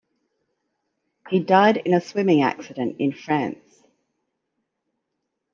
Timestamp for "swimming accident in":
2.01-3.11